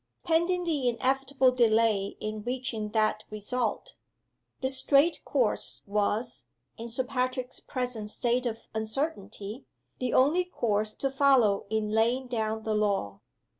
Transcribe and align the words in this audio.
Pending 0.23 0.63
the 0.63 0.89
inevitable 0.89 1.51
delay 1.51 2.17
in 2.19 2.41
reaching 2.41 2.89
that 2.89 3.23
result, 3.29 3.97
the 4.59 4.67
straight 4.67 5.23
course 5.23 5.83
was 5.85 6.43
(in 6.75 6.87
Sir 6.87 7.03
Patrick's 7.03 7.59
present 7.59 8.09
state 8.09 8.47
of 8.47 8.61
uncertainty) 8.73 9.65
the 9.99 10.11
only 10.11 10.43
course 10.43 10.95
to 10.95 11.11
follow 11.11 11.67
in 11.69 11.91
laying 11.91 12.25
down 12.25 12.63
the 12.63 12.73
law. 12.73 13.19